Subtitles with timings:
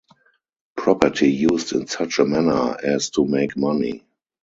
[0.75, 4.03] Property used in such a manner as to make money.